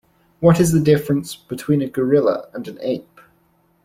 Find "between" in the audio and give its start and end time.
1.35-1.83